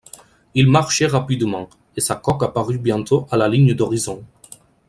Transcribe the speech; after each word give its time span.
Il 0.55 0.65
marchait 0.67 1.05
rapidement, 1.05 1.69
et 1.95 2.01
sa 2.01 2.15
coque 2.15 2.41
apparut 2.41 2.79
bientôt 2.79 3.27
à 3.29 3.37
la 3.37 3.47
ligne 3.47 3.75
d’horizon. 3.75 4.25